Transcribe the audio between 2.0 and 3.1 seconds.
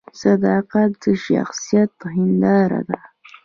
هنداره ده